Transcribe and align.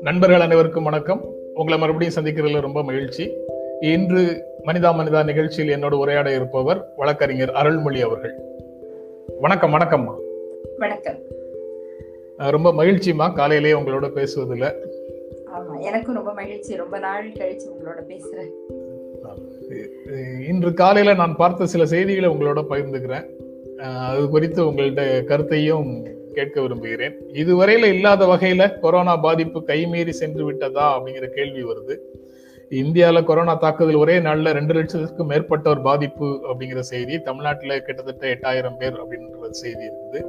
நண்பர்கள் 0.00 0.40
அனைவருக்கும் 0.40 0.84
வணக்கம். 0.84 1.34
உங்களை 1.54 1.78
மறுபடியும் 1.78 2.14
சந்திக்கிறதுல 2.14 2.60
ரொம்ப 2.60 2.82
மகிழ்ச்சி. 2.82 3.36
இன்று 3.80 4.44
மனிதா 4.64 4.92
மனிதா 4.92 5.24
நிகழ்ச்சியில் 5.24 5.76
என்னோட 5.76 5.92
உரையாட 5.92 6.34
இருப்பவர் 6.34 6.92
வழக்கறிஞர் 6.96 7.50
அருள்மொழி 7.50 8.00
அவர்கள். 8.00 8.34
வணக்கம் 9.40 9.72
வணக்கம்மா. 9.72 10.14
வணக்கம். 10.78 11.18
ரொம்ப 12.36 12.72
மகிழ்ச்சிமா 12.72 13.32
காலையிலேயே 13.32 13.74
உங்களோட 13.74 14.08
பேசுவதில். 14.08 14.88
ஆமா 15.54 15.80
எனக்கும் 15.80 16.14
ரொம்ப 16.14 16.32
மகிழ்ச்சி. 16.32 16.76
ரொம்ப 16.76 16.98
நாள் 16.98 17.28
கழிச்சு 17.28 17.68
உங்களோட 17.68 18.02
பேசுறேன். 18.08 18.73
இன்று 20.48 20.70
காலையில 20.74 21.14
நான் 21.20 21.36
பார்த்த 21.36 21.66
சில 21.72 21.84
செய்திகளை 21.92 22.28
உங்களோட 22.34 22.60
பகிர்ந்துக்கிறேன். 22.70 23.26
அது 24.08 24.28
குறித்து 24.34 24.60
உங்கள்ட்ட 24.64 25.02
கருத்தையும் 25.30 25.88
கேட்க 26.36 26.56
விரும்புகிறேன். 26.60 27.14
இதுவரையில 27.42 27.88
இல்லாத 27.94 28.26
வகையில 28.32 28.62
கொரோனா 28.80 29.14
பாதிப்பு 29.16 29.58
கைமீறி 29.66 30.12
சென்று 30.20 30.44
விட்டதா 30.44 30.86
அப்படிங்கிற 30.94 31.26
கேள்வி 31.28 31.64
வருது. 31.64 31.96
இந்தியாவில் 32.70 33.28
கொரோனா 33.30 33.54
தாக்குதல் 33.54 34.02
ஒரே 34.02 34.16
நாளில் 34.20 34.54
ரெண்டு 34.58 34.74
லட்சத்துக்கும் 34.74 35.30
மேற்பட்டோர் 35.32 35.82
பாதிப்பு 35.82 36.28
அப்படிங்கிற 36.48 36.82
செய்தி 36.92 37.16
தமிழ்நாட்டில் 37.20 37.82
கிட்டத்தட்ட 37.86 38.24
எட்டாயிரம் 38.34 38.78
பேர் 38.78 38.96
அப்படின்ற 39.02 39.50
செய்தி 39.62 39.84
இருக்குது. 39.90 40.20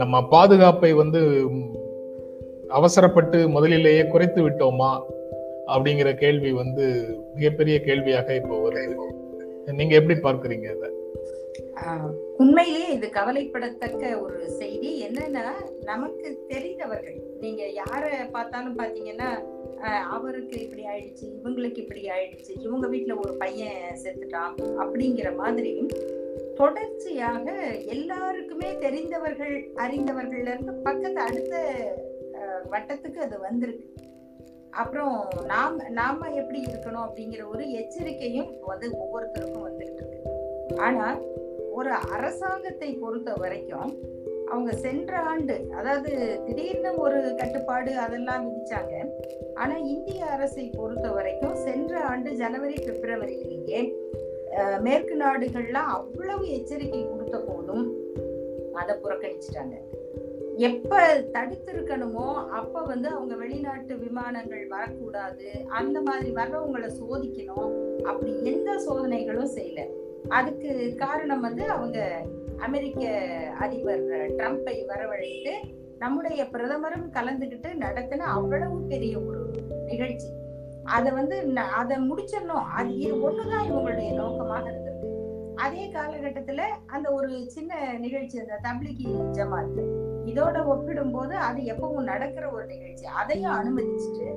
நம்ம 0.00 0.24
பாதுகாப்பை 0.28 0.92
வந்து 0.92 1.20
அவசரப்பட்டு 2.68 3.38
முதலிலேயே 3.48 4.02
குறைத்து 4.06 4.40
விட்டோமா? 4.46 4.90
அப்படிங்கிற 5.72 6.10
கேள்வி 6.24 6.50
வந்து 6.52 6.84
மிகப்பெரிய 7.36 7.76
கேள்வியாக 7.88 8.34
இப்போ 8.40 8.56
வருது. 8.64 9.06
நீங்க 9.78 9.94
எப்படி 10.00 10.16
பார்க்குறீங்க 10.26 10.68
அதை 10.74 10.90
உண்மையிலேயே 12.42 12.88
இது 12.94 13.06
கவலைப்படத்தக்க 13.16 14.02
ஒரு 14.20 14.38
செய்தி. 14.60 14.90
என்னன்னா 15.06 15.44
நமக்கு 15.84 16.28
தெரிந்தவர்கள் 16.48 17.18
நீங்க 17.40 17.62
யார 17.80 18.02
பார்த்தாலும் 18.32 18.78
பாத்தீங்கன்னா 18.78 19.28
அவருக்கு 20.16 20.56
இப்படி 20.62 20.84
ஆயிடுச்சு 20.92 21.24
இவங்களுக்கு 21.38 21.80
இப்படி 21.82 22.02
ஆயிடுச்சு 22.08 22.52
இவங்க 22.66 22.86
வீட்டுல 22.88 23.16
ஒரு 23.24 23.32
பையன் 23.36 23.98
செத்துட்டான் 24.04 24.54
அப்படிங்கிற 24.82 25.30
மாதிரி 25.34 25.72
தொடர்ச்சியாக 26.56 27.46
எல்லாருக்குமே 27.94 28.70
தெரிந்தவர்கள் 28.84 29.56
அறிந்தவர்கள்ல 29.84 30.52
இருந்து 30.54 30.74
பக்கத்து 30.88 31.20
அடுத்த 31.20 31.54
வட்டத்துக்கு 32.72 33.18
அது 33.18 33.36
வந்திருக்கு. 33.38 33.86
அப்புறம் 34.70 35.28
நாம் 35.46 35.76
நாம 35.90 36.28
எப்படி 36.28 36.60
இருக்கணும் 36.62 37.06
அப்படிங்கிற 37.06 37.48
ஒரு 37.48 37.70
எச்சரிக்கையும் 37.70 38.50
வந்து 38.66 38.88
ஒவ்வொருத்தருக்கும் 38.90 39.66
வந்துட்டு 39.68 40.02
இருக்கு. 40.02 40.32
ஆனா 40.76 41.18
ஒரு 41.70 41.90
அரசாங்கத்தை 41.90 42.94
பொறுத்த 42.94 43.32
வரைக்கும் 43.32 43.90
அவங்க 44.48 44.72
சென்ற 44.72 45.18
ஆண்டு 45.18 45.70
அதாவது 45.74 46.10
திடீர்னு 46.46 46.94
ஒரு 46.96 47.34
கட்டுப்பாடு 47.34 47.96
அதெல்லாம் 47.96 48.44
விதிச்சாங்க. 48.46 48.94
ஆனா 49.54 49.76
இந்திய 49.76 50.24
அரசை 50.24 50.70
பொறுத்த 50.76 51.10
வரைக்கும் 51.10 51.54
சென்ற 51.54 52.00
ஆண்டு 52.00 52.30
ஜனவரி 52.30 52.74
பிப்ரவரியிலேயே 52.74 53.80
மேற்கு 54.80 55.16
நாடுகள்லாம் 55.16 55.90
அவ்வளவு 55.98 56.44
எச்சரிக்கை 56.50 57.08
கொடுத்த 57.08 57.38
போதும் 57.38 57.86
அதை 58.72 58.96
புறக்கணிச்சிட்டாங்க. 59.02 59.76
எப்ப 60.56 61.18
தடுத்திருக்கணுமோ 61.32 62.48
அப்ப 62.48 62.82
வந்து 62.82 63.08
அவங்க 63.08 63.36
வெளிநாட்டு 63.36 63.98
விமானங்கள் 63.98 64.66
வரக்கூடாது. 64.66 65.52
அந்த 65.68 66.00
மாதிரி 66.00 66.32
வர்றவங்களை 66.32 66.90
சோதிக்கணும். 67.00 68.00
அப்படி 68.02 68.44
எந்த 68.44 68.72
சோதனைகளும் 68.88 69.48
செய்யல. 69.54 69.86
அதுக்கு 70.28 70.94
காரணம் 70.96 71.40
வந்து 71.40 71.70
அவங்க 71.70 72.26
அமெரிக்க 72.58 73.08
அதிபர் 73.58 74.02
ட்ரம்ப்பை 74.06 74.86
வரவழைத்து 74.86 75.52
நம்முடைய 75.98 76.44
பிரதமரும் 76.44 77.12
கலந்துகிட்டு 77.12 77.66
நடத்தின 77.80 78.16
அவ்வளவு 78.16 78.80
பெரிய 78.82 79.20
ஒரு 79.20 79.50
நிகழ்ச்சி. 79.86 80.28
அதை 80.84 81.12
வந்து 81.12 81.44
அதை 81.54 81.96
முடிச்சிடணும். 82.10 82.66
அது 82.76 82.98
இது 82.98 83.30
ஒண்ணுதான் 83.30 83.64
இவங்களுடைய 83.70 84.14
நோக்கமாக 84.14 84.70
இருந்திருக்கு. 84.70 85.14
அதே 85.54 85.92
காலகட்டத்துல 85.92 86.60
அந்த 86.86 87.12
ஒரு 87.12 87.50
சின்ன 87.50 87.98
நிகழ்ச்சி 87.98 88.38
அந்த 88.38 88.60
தப்லிகி 88.62 89.08
ஜமாத். 89.38 90.04
இதோட 90.26 90.64
ஒப்பிடும்போது 90.64 91.36
அது 91.36 91.60
எப்பவும் 91.62 92.10
நடக்கிற 92.12 92.50
ஒரு 92.50 92.66
நிகழ்ச்சி. 92.66 93.04
அதையும் 93.04 93.52
அனுமதிச்சுட்டு 93.52 94.28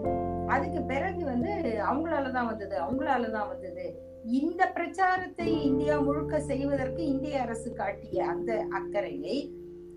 அதுக்கு 0.47 0.81
பிறகு 0.81 1.25
வந்து 1.25 1.51
அவங்களாலதான் 1.91 2.45
வந்தது 2.45 2.75
அவங்களாலதான் 2.81 3.47
வந்தது. 3.47 3.85
இந்த 4.23 4.61
பிரச்சாரத்தை 4.67 5.63
இந்தியா 5.63 5.99
முழுக்க 5.99 6.39
செய்வதற்கு 6.39 7.05
இந்திய 7.05 7.41
அரசு 7.41 7.73
காட்டிய 7.73 8.25
அந்த 8.25 8.65
அக்கறையை 8.69 9.37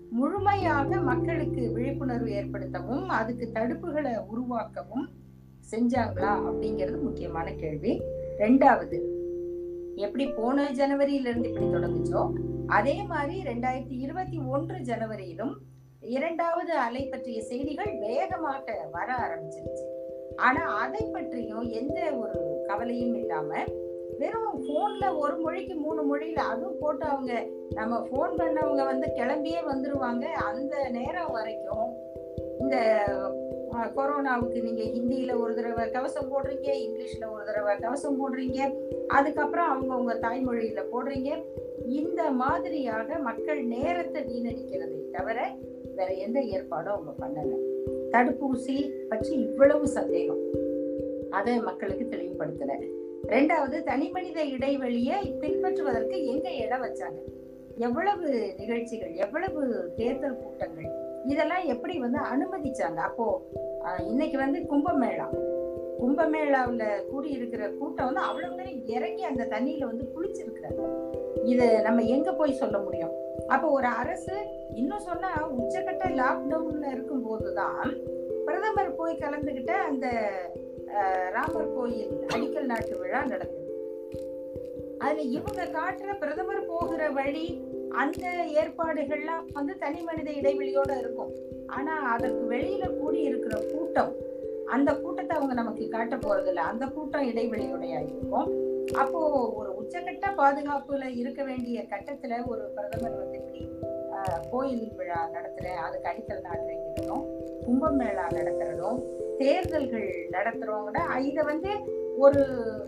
முழுமையாக 0.09 0.99
மக்களுக்கு 1.01 1.71
விழிப்புணர்வு 1.71 2.31
ஏற்படுத்தவும் 2.31 3.05
அதுக்கு 3.07 3.45
தடுப்புகளை 3.53 4.13
உருவாக்கவும் 4.33 5.05
செஞ்சாங்களா 5.71 6.31
அப்படிங்கிறது 6.47 7.01
முக்கியமான 7.01 7.47
கேள்வி. 7.53 8.01
ரெண்டாவது 8.37 8.97
எப்படி 9.95 10.25
போன 10.29 10.65
ஜனவரியில 10.71 11.27
இருந்து 11.27 11.49
இப்படி 11.49 11.67
தொடங்குச்சோ 11.67 12.21
அதே 12.67 13.03
மாதிரி 13.03 13.41
ரெண்டாயிரத்தி 13.41 13.95
இருபத்தி 13.97 14.37
ஒன்று 14.37 14.77
ஜனவரியிலும் 14.79 15.53
இரண்டாவது 16.03 16.73
அலை 16.73 17.05
பற்றிய 17.05 17.41
செய்திகள் 17.41 17.97
வேகமாக 17.99 18.87
வர 18.91 19.13
ஆரம்பிச்சிருச்சு. 19.25 19.85
ஆனா 20.35 20.77
அதை 20.77 21.09
பற்றியும் 21.13 21.69
எந்த 21.69 22.11
ஒரு 22.11 22.63
கவலையும் 22.67 23.15
இல்லாம 23.15 23.63
வெறும் 24.19 24.63
போன்ல 24.67 25.17
ஒரு 25.17 25.37
மொழிக்கு 25.37 25.75
மூணு 25.75 26.01
மொழியில 26.09 26.33
அதுவும் 26.33 26.79
போட்டு 26.79 27.05
அவங்க 27.05 27.45
நம்ம 27.69 28.01
போன் 28.01 28.35
பண்ணவங்க 28.35 28.83
வந்து 28.85 29.07
கிளம்பியே 29.15 29.61
வந்துருவாங்க. 29.71 30.25
அந்த 30.25 30.89
நேரம் 30.89 31.31
வரைக்கும் 31.31 31.87
இந்த 32.59 32.77
கொரோனாவுக்கு 33.95 34.59
நீங்க 34.61 34.81
ஹிந்தியில 34.81 35.39
ஒரு 35.39 35.55
தடவை 35.55 35.91
கவசம் 35.91 36.31
போடுறீங்க 36.33 36.69
இங்கிலீஷ்ல 36.83 37.31
ஒரு 37.31 37.43
தடவை 37.45 37.77
கவசம் 37.77 38.19
போடுறீங்க 38.19 38.59
அதுக்கப்புறம் 39.07 39.67
அவங்க 39.67 39.95
உங்க 39.95 40.13
தாய்மொழியில 40.13 40.83
போடுறீங்க. 40.93 41.43
இந்த 41.85 42.31
மாதிரியாக 42.31 43.17
மக்கள் 43.17 43.63
நேரத்தை 43.63 44.21
வீணடிக்கிறதை 44.23 45.09
தவிர 45.11 45.51
வேற 45.95 46.09
எந்த 46.25 46.39
ஏற்பாடும் 46.55 46.93
அவங்க 46.95 47.13
பண்ணல. 47.21 47.53
தடுப்பூசி 48.13 48.75
பற்றி 49.09 49.33
இவ்வளவு 49.47 49.87
சந்தேகம். 49.97 50.43
அதை 51.29 51.53
மக்களுக்கு 51.69 52.05
தெளிவுபடுத்தல 52.09 52.73
ரெண்டாவது 53.33 53.77
தனி 53.83 54.07
மனித 54.09 54.39
இடைவெளியை 54.55 55.19
பின்பற்றுவதற்கு 55.41 56.17
எங்க 56.33 56.47
இடம் 56.63 56.83
வச்சாங்க? 56.83 57.19
எவ்வளவு 57.77 58.27
நிகழ்ச்சிகள் 58.57 59.13
எவ்வளவு 59.25 59.61
தேர்தல் 59.95 60.39
கூட்டங்கள் 60.41 60.89
இதெல்லாம் 61.25 61.65
எப்படி 61.65 61.95
வந்து 61.99 62.19
அனுமதிச்சாங்க? 62.33 62.99
அப்போ 63.09 63.25
இன்னைக்கு 64.07 64.37
வந்து 64.37 64.59
கும்பமேளா. 64.71 65.27
கும்பமேளாவில் 66.01 66.87
கூடி 67.09 67.29
இருக்கிற 67.29 67.63
கூட்டம் 67.79 68.05
வந்து 68.05 68.21
அவ்வளவு 68.21 68.55
பேரும் 68.55 68.81
இறங்கி 68.95 69.23
அந்த 69.23 69.43
தண்ணியில 69.45 69.89
வந்து 69.91 70.05
குளிச்சிருக்கிறாங்க. 70.15 70.83
இது 71.51 71.65
நம்ம 71.81 72.01
எங்க 72.15 72.29
போய் 72.31 72.59
சொல்ல 72.61 72.77
முடியும்? 72.77 73.13
அப்ப 73.47 73.65
ஒரு 73.69 73.87
அரசு 74.01 74.35
இன்னும் 74.73 75.07
சொன்னா 75.09 75.31
உச்சக்கட்ட 75.57 76.05
லாக்டவுன்ல 76.21 76.91
இருக்கும் 76.91 77.25
போதுதான் 77.27 77.89
பிரதமர் 78.45 78.95
போய் 78.95 79.21
கலந்துகிட்ட 79.23 79.73
அந்த 79.89 80.07
ராமர் 81.31 81.73
கோயில் 81.75 82.13
அடிக்கல் 82.33 82.71
நாட்டு 82.71 82.95
விழா 82.99 83.21
நடந்தது 83.23 83.61
அதுல 84.97 85.21
இவங்க 85.37 85.63
காட்டுற 85.77 86.11
பிரதமர் 86.19 86.65
போகிற 86.65 87.09
வழி 87.09 87.47
அந்த 88.01 88.25
ஏற்பாடுகள்லாம் 88.61 89.47
வந்து 89.53 89.73
தனி 89.77 89.99
மனித 90.01 90.29
இடைவெளியோட 90.31 90.91
இருக்கும். 90.99 91.31
ஆனா 91.67 91.95
அதற்கு 92.13 92.43
வெளியில 92.53 92.85
கூடி 92.99 93.19
இருக்கிற 93.21 93.55
கூட்டம் 93.71 94.13
அந்த 94.65 94.89
கூட்டத்தை 94.93 95.33
அவங்க 95.37 95.53
நமக்கு 95.53 95.87
காட்ட 95.87 96.15
போறது 96.15 96.49
இல்லை 96.51 96.63
அந்த 96.63 96.85
கூட்டம் 96.85 97.27
இடைவெளியுடைய 97.31 97.93
இருக்கும். 98.11 98.47
அப்போ 98.99 99.19
ஒரு 99.55 99.69
உச்சகட்ட 99.79 100.27
பாதுகாப்புல 100.37 101.05
இருக்க 101.13 101.41
வேண்டிய 101.43 101.79
கட்டத்துல 101.89 102.39
ஒரு 102.47 102.63
பிரதமர் 102.75 103.17
வந்து 103.17 103.39
இப்படி 103.39 103.61
கோயில் 104.51 104.85
விழா 104.97 105.19
நடத்துறேன் 105.33 105.81
அதுக்கு 105.83 106.09
அடிக்கல் 106.09 106.45
நாட்டுறேங்கிறதும் 106.45 107.25
கும்பமேளா 107.65 108.25
நடத்துறதும் 108.33 108.99
தேர்தல்கள் 109.37 110.09
நடத்துறவங்க 110.31 110.99
இதை 111.23 111.43
வந்து 111.43 111.71
ஒரு 112.17 112.41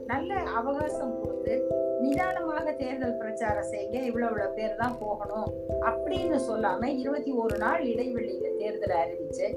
நல்ல 0.05 0.33
அவகாசம் 0.55 1.15
கொடுத்து 1.19 1.53
நிதானமாக 2.01 2.73
தேர்தல் 2.73 3.17
பிரச்சாரம் 3.17 3.69
செய்ய 3.69 3.93
இவ்வளவு 4.01 4.31
இவ்வளவு 4.31 4.55
பேர் 4.55 4.75
தான் 4.75 4.99
போகணும் 4.99 5.47
அப்படின்னு 5.81 6.37
சொல்லாம 6.49 6.89
இருபத்தி 6.97 7.31
ஒரு 7.35 7.55
நாள் 7.57 7.81
இடைவெளியில 7.85 8.51
தேர்தலை 8.57 8.97
அறிவிச்சு 8.97 9.47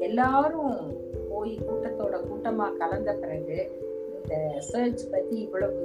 எல்லாரும் 0.00 0.78
போய் 1.30 1.52
கூட்டத்தோட 1.58 2.16
கூட்டமா 2.24 2.66
கலந்த 2.76 3.12
பிறகு 3.12 3.58
இந்த 4.28 4.60
சர்ச் 4.60 5.10
பத்தி 5.10 5.36
இவ்வளவு 5.36 5.82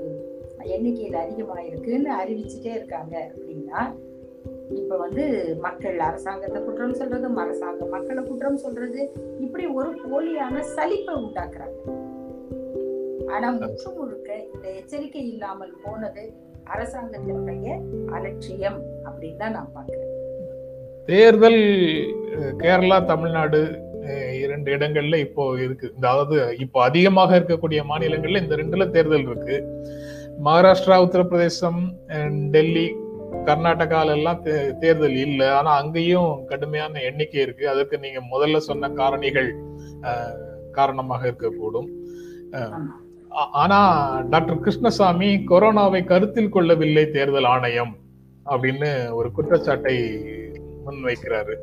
எண்ணிக்கையில் 0.63 1.15
அதிகமாயிருக்குன்னு 1.15 2.09
அறிவிச்சுட்டே 2.21 2.71
இருக்காங்க 2.73 3.31
அப்படின்னா 3.31 3.81
இப்ப 4.69 4.97
வந்து 4.97 5.23
மக்கள் 5.61 5.99
அரசாங்கத்தை 5.99 6.63
குற்றம் 6.63 6.93
சொல்றது 6.93 7.27
அரசாங்கம் 7.35 7.89
மக்களை 7.89 8.23
குற்றம் 8.23 8.57
சொல்றது 8.57 9.11
இப்படி 9.39 9.65
ஒரு 9.65 9.91
போலியான 10.03 10.63
சலிப்பை 10.75 11.13
உண்டாக்குறாங்க. 11.15 11.77
ஆனா 13.27 13.49
முற்று 13.51 13.91
முழுக்க 13.91 14.35
இந்த 14.53 14.67
எச்சரிக்கை 14.71 15.27
இல்லாமல் 15.27 15.73
போனது 15.83 16.33
அரசாங்கத்தினுடைய 16.65 17.67
அலட்சியம் 18.11 18.79
அப்படின்னு 19.05 19.37
தான் 19.37 19.51
நான் 19.51 19.73
பாக்குறேன் 19.75 20.11
தேர்தல் 21.05 21.61
கேரளா 22.57 23.05
தமிழ்நாடு 23.05 23.63
இரண்டு 24.47 24.69
இடங்கள்ல 24.75 25.17
இப்போ 25.25 25.43
இருக்கு. 25.65 25.87
அதாவது 25.99 26.35
இப்போ 26.65 26.79
அதிகமாக 26.89 27.31
இருக்கக்கூடிய 27.39 27.81
மாநிலங்கள்ல 27.91 28.43
இந்த 28.43 28.55
ரெண்டுல 28.61 28.85
தேர்தல் 28.95 29.27
இருக்கு. 29.31 29.57
மகாராஷ்டிரா 30.47 30.97
உத்தரப்பிரதேசம் 31.05 31.81
டெல்லி 32.55 32.87
கர்நாடகால 33.47 34.13
எல்லாம் 34.17 34.41
தேர்தல் 34.83 35.17
இல்லை. 35.25 35.47
ஆனா 35.59 35.71
அங்கேயும் 35.81 36.31
கடுமையான 36.51 37.01
எண்ணிக்கை 37.09 37.39
இருக்கு. 37.45 37.65
அதற்கு 37.73 37.95
நீங்க 38.05 38.19
முதல்ல 38.33 38.61
சொன்ன 38.69 38.89
காரணிகள் 38.99 39.49
காரணமாக 40.77 41.23
இருக்கக்கூடும். 41.29 41.89
ஆனா 43.61 43.79
டாக்டர் 44.31 44.63
கிருஷ்ணசாமி 44.65 45.29
கொரோனாவை 45.51 46.01
கருத்தில் 46.11 46.53
கொள்ளவில்லை 46.55 47.05
தேர்தல் 47.15 47.49
ஆணையம் 47.53 47.93
அப்படின்னு 48.53 48.89
ஒரு 49.19 49.29
குற்றச்சாட்டை 49.37 49.95
முன்வைக்கிறாரு. 50.85 51.55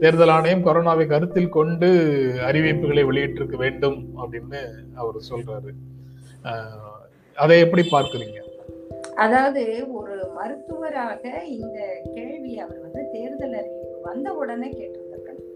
தேர்தல் 0.00 0.32
ஆணையம் 0.36 0.64
கொரோனாவை 0.66 1.04
கருத்தில் 1.06 1.54
கொண்டு 1.56 1.88
அறிவிப்புகளை 2.48 3.02
வெளியிட்டிருக்க 3.10 3.56
வேண்டும் 3.56 3.98
அப்படின்னு 4.22 4.60
அவர் 4.94 5.18
சொல்றாரு. 5.30 5.70
அதை 7.36 7.54
எப்படி 7.60 7.82
பார்க்குறீங்க? 7.92 8.38
அதாவது 9.24 9.62
ஒரு 9.92 10.16
மருத்துவராக 10.36 11.22
இந்த 11.56 11.78
கேள்வி 12.14 12.52
அவர் 12.58 12.80
வந்து 12.80 13.02
தேர்தல் 13.12 13.56
அறிவிப்பு 13.60 14.00
வந்த 14.02 14.28
உடனே 14.40 14.68
கேட்டிருந்திருக்கணும் 14.70 15.50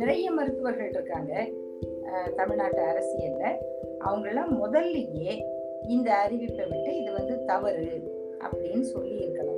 நிறைய 0.00 0.26
மருத்துவர்கள் 0.30 0.92
இருக்காங்க. 0.92 1.32
தமிழ்நாட்டு 2.36 2.82
அரசியல்ல 2.90 3.44
அவங்கெல்லாம் 4.06 4.52
முதல்லயே 4.60 5.32
இந்த 5.94 6.08
அறிவிப்பை 6.24 6.64
விட்டு 6.70 6.90
இது 7.00 7.10
வந்து 7.18 7.34
தவறு 7.44 7.88
அப்படின்னு 8.44 8.84
சொல்லி 8.92 9.16
இருக்கலாம் 9.22 9.49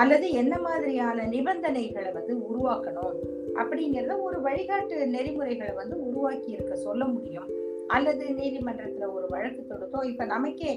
அல்லது 0.00 0.26
என்ன 0.40 0.54
மாதிரியான 0.66 1.24
நிபந்தனைகளை 1.34 2.10
வந்து 2.18 2.34
உருவாக்கணும் 2.50 3.16
அப்படிங்கிறத 3.60 4.14
ஒரு 4.26 4.38
வழிகாட்டு 4.46 4.96
நெறிமுறைகளை 5.16 5.74
வந்து 5.80 5.96
உருவாக்கி 6.08 6.50
இருக்க 6.56 6.74
சொல்ல 6.86 7.04
முடியும். 7.14 7.48
அல்லது 7.94 8.24
நீதிமன்றத்துல 8.40 9.06
ஒரு 9.16 9.26
வழக்கு 9.28 9.62
தொடுத்தோம். 9.62 10.08
இப்ப 10.10 10.24
நமக்கே 10.34 10.72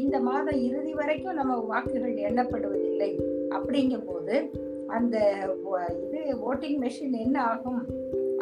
இந்த 0.00 0.16
மாதம் 0.28 0.58
இறுதி 0.66 0.92
வரைக்கும் 1.00 1.38
நம்ம 1.40 1.54
வாக்குகள் 1.70 2.14
எண்ணப்படுவதில்லை 2.26 3.10
அப்படிங்கும் 3.56 4.06
போது 4.10 4.36
அந்த 4.96 5.16
இது 6.04 6.20
ஓட்டிங் 6.48 6.78
மெஷின் 6.84 7.16
என்ன 7.26 7.36
ஆகும்? 7.52 7.80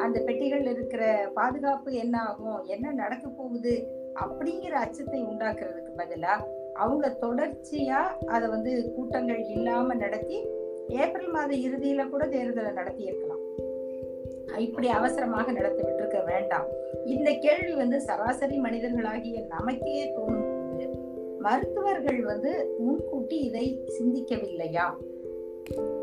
அந்த 0.05 0.17
பெட்டிகள் 0.27 0.65
இருக்கிற 0.73 1.03
பாதுகாப்பு 1.35 1.91
என்ன 2.05 2.17
ஆகும்? 2.29 2.61
என்ன 2.75 2.93
நடக்க 3.03 3.27
போகுது? 3.29 3.75
அப்படிங்கிற 4.23 4.75
அச்சத்தை 4.85 5.21
உண்டாக்குறதுக்கு 5.23 5.93
பதிலாக 5.97 6.49
அவங்க 6.75 7.17
தொடர்ச்சியா 7.21 8.01
அதை 8.27 8.49
வந்து 8.49 8.93
கூட்டங்கள் 8.95 9.45
இல்லாம 9.45 9.95
நடத்தி 9.95 10.47
ஏப்ரல் 10.89 11.31
மாத 11.31 11.57
இறுதியில 11.57 12.09
கூட 12.09 12.27
தேர்தலை 12.27 12.73
நடத்தி 12.73 13.03
இருக்கலாம். 13.03 13.43
இப்படி 14.59 14.89
அவசரமாக 14.89 15.53
நடத்தி 15.53 15.83
விட்டுருக்க 15.83 16.25
வேண்டாம். 16.25 16.67
இந்த 17.05 17.33
கேள்வி 17.33 17.75
வந்து 17.75 18.01
சராசரி 18.01 18.61
மனிதர்களாகிய 18.61 19.47
நமக்கே 19.47 20.15
தோணும் 20.15 20.49
போது 20.51 20.89
மருத்துவர்கள் 21.39 22.21
வந்து 22.23 22.77
முன்கூட்டி 22.79 23.37
இதை 23.37 23.81
சிந்திக்கவில்லையா? 23.99 24.87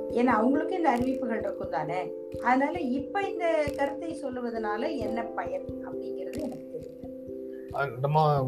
ஏன்னா 0.10 0.26
அவங்களுக்கு 0.26 0.76
இந்த 0.76 0.90
அறிவிப்புகள் 0.90 1.40
இருக்கும் 1.40 1.70
தானே? 1.70 2.14
அதனால 2.44 2.80
இப்ப 2.80 3.22
இந்த 3.22 3.66
கருத்தை 3.78 4.18
சொல்லுவதனால 4.22 4.98
என்ன 4.98 5.24
பயன் 5.24 5.66
அப்படிங்கிறது 5.86 6.40
எனக்கு 6.42 6.68
தெரியல. 6.74 8.00
நம்ம 8.00 8.46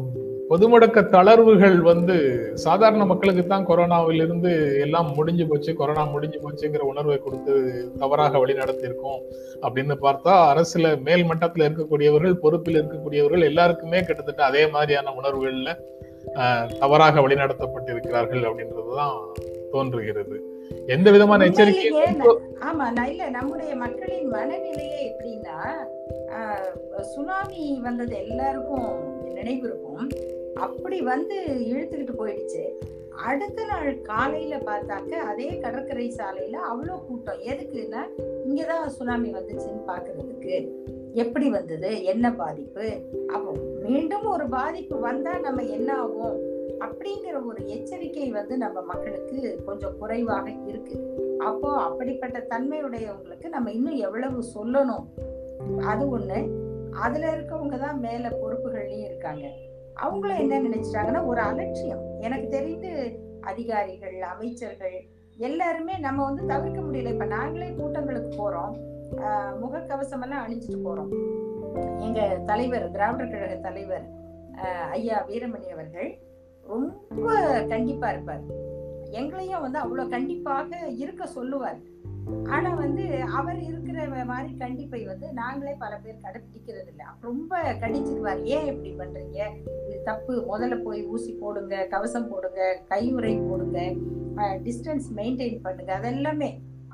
பொது 0.52 0.68
முடக்க 0.68 1.02
தளர்வுகள் 1.08 1.76
வந்து 1.82 2.14
சாதாரண 2.54 3.04
மக்களுக்கு 3.04 3.46
தான் 3.46 3.66
கொரோனாவிலிருந்து 3.66 4.50
எல்லாம் 4.80 5.14
முடிஞ்சு 5.14 5.46
போச்சு 5.46 5.72
கொரோனா 5.74 6.04
முடிஞ்சு 6.04 6.38
போச்சுங்கிற 6.42 6.82
உணர்வை 6.82 7.18
கொடுத்து 7.18 7.54
தவறாக 7.98 8.38
வழிநடத்தி 8.38 8.84
இருக்கோம் 8.84 9.20
அப்படின்னு 9.62 9.96
பார்த்தா 10.02 10.34
அரசுல 10.52 10.90
மேல் 11.02 11.24
மட்டத்துல 11.24 11.66
இருக்கக்கூடியவர்கள் 11.68 12.40
பொறுப்பில் 12.40 12.80
இருக்கக்கூடியவர்கள் 12.80 13.42
எல்லாருக்குமே 13.42 14.00
கிட்டத்தட்ட 14.02 14.44
அதே 14.44 14.66
மாதிரியான 14.66 15.14
உணர்வுகள்ல 15.14 15.72
தவறாக 16.78 17.20
வழிநடத்தப்பட்டிருக்கிறார்கள் 17.20 18.44
அப்படின்றதுதான் 18.44 19.16
தோன்றுகிறது. 19.70 20.36
எந்த 20.86 21.10
விதமான 21.10 21.46
உண்மையிலேயே 21.46 22.02
ஆமா 22.64 22.86
இல்ல 23.06 23.24
நம்முடைய 23.30 23.72
மக்களின் 23.76 24.28
மனநிலையே 24.32 25.00
எப்படின்னா 25.08 25.56
சுனாமி 27.02 27.64
வந்தது 27.82 28.14
எல்லாருக்கும் 28.16 28.88
நினைவு 29.34 29.64
இருக்கும் 29.68 30.02
அப்படி 30.54 31.00
வந்து 31.00 31.42
இழுத்துக்கிட்டு 31.58 32.10
போயிடுச்சு. 32.18 32.70
அடுத்த 33.10 33.64
நாள் 33.64 34.00
காலையில 34.00 34.56
பார்த்தாக்க 34.56 35.10
அதே 35.10 35.58
கடற்கரை 35.58 36.14
சாலையில 36.16 36.56
அவ்வளோ 36.72 37.06
கூட்டம். 37.06 37.40
எதுக்குன்னா 37.40 38.02
இங்கதான் 38.44 38.86
சுனாமி 38.86 39.32
வந்துச்சுன்னு 39.32 39.82
பாக்குறதுக்கு 39.86 40.70
எப்படி 41.12 41.50
வந்தது? 41.50 42.02
என்ன 42.02 42.34
பாதிப்பு? 42.34 43.00
அப்போ 43.28 43.52
மீண்டும் 43.82 44.24
ஒரு 44.24 44.48
பாதிப்பு 44.48 44.98
வந்தா 44.98 45.38
நம்ம 45.38 45.62
என்ன 45.62 45.94
ஆகும்? 45.94 46.40
அப்படிங்கிற 46.78 47.46
ஒரு 47.46 47.68
எச்சரிக்கை 47.68 48.30
வந்து 48.30 48.56
நம்ம 48.56 48.80
மக்களுக்கு 48.80 49.62
கொஞ்சம் 49.66 49.98
குறைவாக 49.98 50.50
இருக்கு. 50.66 51.16
அப்போ 51.38 51.72
அப்படிப்பட்ட 51.72 52.38
தன்மையுடையவங்களுக்கு 52.38 53.48
நம்ம 53.48 53.70
இன்னும் 53.70 53.96
எவ்வளவு 53.96 54.44
சொல்லணும்? 54.54 55.04
அது 55.80 56.18
ஒண்ணு. 56.18 56.48
அதுல 56.92 57.36
இருக்கவங்க 57.36 57.78
தான் 57.78 57.98
மேல 57.98 58.28
பொறுப்புகள்லயும் 58.28 59.04
இருக்காங்க. 59.04 59.50
அவங்களும் 59.94 60.38
என்ன 60.38 60.60
நினைச்சிட்டாங்கன்னா 60.60 61.26
ஒரு 61.26 61.40
அலட்சியம். 61.40 62.18
எனக்கு 62.20 62.48
தெரிந்து 62.48 63.20
அதிகாரிகள் 63.40 64.22
அமைச்சர்கள் 64.22 65.06
எல்லாருமே 65.36 65.98
நம்ம 65.98 66.24
வந்து 66.24 66.46
தவிர்க்க 66.46 66.80
முடியல. 66.80 67.12
இப்ப 67.12 67.24
நாங்களே 67.24 67.74
கூட்டங்களுக்கு 67.74 68.28
போறோம். 68.28 68.76
ஆஹ் 69.16 69.54
முகக்கவசம் 69.62 70.22
எல்லாம் 70.22 70.48
அணிஞ்சிட்டு 70.48 70.80
போறோம். 70.84 71.08
எங்க 71.98 72.40
தலைவர் 72.46 72.90
திராவிடர் 72.90 73.30
கழக 73.30 73.54
தலைவர் 73.54 74.08
ஆஹ் 74.52 74.90
ஐயா 74.90 75.26
வீரமணி 75.28 75.66
அவர்கள் 75.66 76.18
ரொம்ப 76.66 77.64
கண்டிப்பா 77.68 78.10
இருப்பார். 78.10 78.40
எங்களையும் 79.10 79.60
வந்து 79.60 79.78
அவ்வளவு 79.78 80.08
கண்டிப்பாக 80.08 80.76
இருக்க 80.78 81.26
சொல்லுவார். 81.26 81.78
ஆனா 82.56 82.70
வந்து 82.74 83.04
அவர் 83.38 83.60
இருக்கிற 83.68 84.06
மாதிரி 84.30 84.50
கண்டிப்பை 84.62 85.00
வந்து 85.10 85.32
நாங்களே 85.40 85.74
பல 85.84 85.92
பேர் 86.04 86.24
கடைபிடிக்கிறது 86.24 86.90
இல்லை. 86.92 87.06
ரொம்ப 87.28 87.60
கடிச்சிருவார். 87.82 88.42
ஏன் 88.54 88.66
இப்படி 88.72 88.90
பண்றீங்க? 89.00 89.40
இது 89.86 90.00
தப்பு. 90.04 90.34
முதல்ல 90.52 90.76
போய் 90.84 91.06
ஊசி 91.14 91.32
போடுங்க 91.40 91.86
கவசம் 91.94 92.28
போடுங்க 92.28 92.60
கையுறை 92.90 93.34
போடுங்க 93.48 93.80
டிஸ்டன்ஸ் 94.66 95.08
மெயின்டைன் 95.16 95.62
பண்ணுங்க. 95.62 95.92
அதெல்லாமே. 96.02 96.50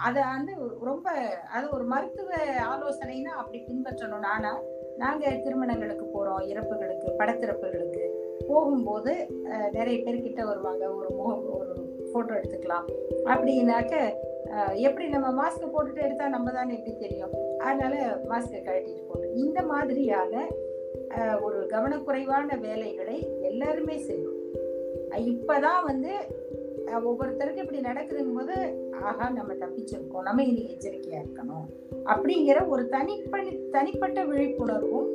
அதை 0.07 0.23
வந்து 0.35 0.53
ரொம்ப 0.89 1.11
அது 1.57 1.67
ஒரு 1.77 1.85
மருத்துவ 1.93 2.31
ஆலோசனைனா 2.73 3.33
அப்படி 3.41 3.59
பின்பற்றணும். 3.69 4.25
நானா 4.27 4.53
நாங்க 5.03 5.31
திருமணங்களுக்கு 5.45 6.07
போறோம் 6.13 6.45
இறப்புகளுக்கு 6.53 7.09
படத்திறப்புகளுக்கு. 7.19 8.05
போகும்போது 8.49 9.13
நிறைய 9.73 9.97
பேர் 10.05 10.23
கிட்ட 10.23 10.45
வருவாங்க. 10.45 10.85
ஒரு 10.99 11.11
முக 11.19 11.35
ஒரு 11.59 11.73
போட்டோ 12.13 12.35
எடுத்துக்கலாம். 12.35 12.87
அப்படின்னாக்க 13.33 13.95
எப்படி 14.87 15.07
நம்ம 15.09 15.29
மாஸ்க் 15.41 15.73
போட்டுட்டு 15.75 16.05
எடுத்தா 16.07 16.27
நம்ம 16.29 16.51
தானே 16.51 16.75
எப்படி 16.79 16.95
தெரியும்? 16.97 17.35
அதனால 17.59 17.95
மாஸ்க் 18.31 18.67
கழட்டிட்டு 18.69 19.07
போட்டு 19.09 19.29
இந்த 19.45 19.63
மாதிரியான 19.73 20.47
ஒரு 21.41 21.59
கவனக்குறைவான 21.75 22.59
வேலைகளை 22.67 23.19
எல்லாருமே 23.51 23.97
செய்யும் 24.09 24.37
இப்பதான் 25.31 25.83
வந்து 25.91 26.13
ஒவ்வொருத்தருக்கும் 27.09 27.65
இப்படி 27.65 27.81
நடக்குதுங்கும் 27.81 28.39
போது 28.39 28.55
ஆஹா 29.09 29.27
நம்ம 29.31 29.55
தப்பிச்சிருக்கோம். 29.55 30.27
நம்ம 30.29 30.45
இனி 30.45 30.63
எச்சரிக்கையா 30.73 31.19
இருக்கணும். 31.25 31.67
அப்படிங்கிற 32.13 32.59
ஒரு 32.69 32.85
தனிப்பணி 32.95 33.51
தனிப்பட்ட 33.71 34.19
விழிப்புணர்வும் 34.25 35.09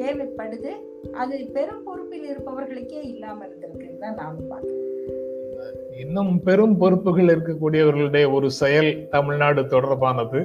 தேவைப்படுது. 0.00 0.72
அது 1.22 1.36
பெரும் 1.56 1.84
பொறுப்பில் 1.84 2.26
இருப்பவர்களுக்கே 2.32 3.00
இல்லாம 3.12 3.46
இருந்திருக்குன்னு 3.46 4.02
தான் 4.04 4.18
நானும் 4.22 4.48
பார்க்கிறேன். 4.48 4.79
இன்னும் 5.98 6.32
பெரும் 6.42 6.76
பொறுப்புகள் 6.76 7.30
இருக்கக்கூடியவர்களுடைய 7.34 8.32
ஒரு 8.32 8.50
செயல் 8.50 8.90
தமிழ்நாடு 9.10 9.62
தொடர்பானது. 9.62 10.40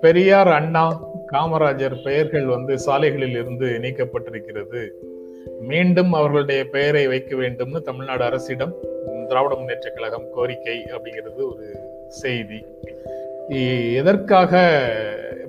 பெரியார் 0.00 0.48
அண்ணா 0.48 0.84
காமராஜர் 1.32 1.96
பெயர்கள் 2.02 2.46
வந்து 2.46 2.78
சாலைகளில் 2.78 3.36
இருந்து 3.40 3.66
நீக்கப்பட்டிருக்கிறது. 3.82 4.82
மீண்டும் 5.60 6.12
அவர்களுடைய 6.12 6.64
பெயரை 6.64 7.06
வைக்க 7.06 7.36
வேண்டும்னு 7.36 7.80
தமிழ்நாடு 7.82 8.24
அரசிடம் 8.24 8.74
திராவிட 9.28 9.54
முன்னேற்ற 9.54 9.90
கழகம் 9.90 10.30
கோரிக்கை 10.34 10.76
அப்படிங்கிறது 10.94 11.42
ஒரு 11.52 11.68
செய்தி. 12.08 12.60
எதற்காக 13.94 14.60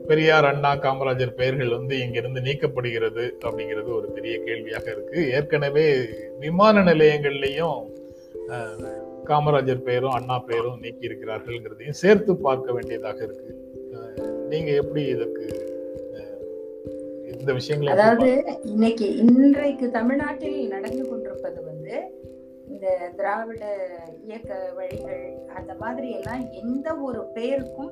பெரியார் 0.08 0.46
அண்ணா 0.46 0.72
காமராஜர் 0.76 1.38
பெயர்கள் 1.40 1.70
வந்து 1.70 2.00
இங்கிருந்து 2.00 2.42
நீக்கப்படுகிறது 2.42 3.26
அப்படிங்கிறது 3.46 3.90
ஒரு 4.00 4.08
பெரிய 4.16 4.36
கேள்வியாக 4.46 4.86
இருக்கு. 4.92 5.20
ஏற்கனவே 5.32 5.86
விமான 6.40 6.84
நிலையங்கள்லையும் 6.84 7.78
காமராஜர் 9.26 9.84
பெயரும் 9.84 10.12
அண்ணா 10.12 10.40
பெயரும் 10.40 10.80
நீக்கி 10.80 11.08
இருக்கிறார்கள்ங்கிறதையும் 11.08 12.02
சேர்த்து 12.02 12.36
பார்க்க 12.36 12.72
வேண்டியதாக 12.72 13.24
இருக்கு. 13.24 13.52
நீங்க 14.50 14.72
எப்படி 14.72 15.06
இதற்கு 15.06 15.46
இந்த 17.40 17.54
விஷயங்களை 17.54 17.94
அதாவது 17.94 18.60
இன்னைக்கு 18.64 19.16
இன்றைக்கு 19.16 19.92
தமிழ்நாட்டில் 19.92 20.68
நடந்து 20.68 21.10
கொண்டிருப்பது 21.10 21.64
வந்து 21.64 22.12
இந்த 22.68 23.12
திராவிட 23.16 23.64
இயக்க 24.24 24.72
வழிகள் 24.76 25.38
அந்த 25.56 25.74
மாதிரி 25.74 26.12
எல்லாம் 26.12 26.52
எந்த 26.52 26.96
ஒரு 26.96 27.22
பெயருக்கும் 27.34 27.92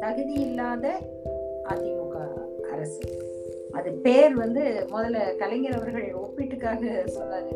தகுதி 0.00 0.32
இல்லாத 0.32 1.00
அதிமுக 1.68 2.16
அரசு. 2.72 3.04
அது 3.72 3.92
பேர் 3.92 4.34
வந்து 4.34 4.86
முதல்ல 4.92 5.36
கலைஞர் 5.36 5.72
அவர்கள் 5.72 6.12
ஒப்பீட்டுக்காக 6.14 6.82
சொன்னாரு. 7.16 7.52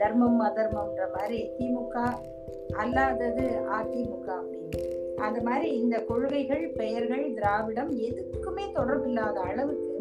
தர்மம் 0.00 0.40
அதர்மம்ன்ற 0.42 1.04
மாதிரி 1.16 1.38
திமுக 1.58 1.94
அல்லாதது 2.82 3.44
அதிமுக 3.78 4.26
அப்படின்னு. 4.40 4.80
அந்த 5.16 5.38
மாதிரி 5.42 5.68
இந்த 5.80 5.96
கொள்கைகள் 6.00 6.64
பெயர்கள் 6.76 7.24
திராவிடம் 7.34 7.92
எதுக்குமே 8.08 8.66
தொடர்பில்லாத 8.74 9.38
அளவுக்கு 9.50 9.96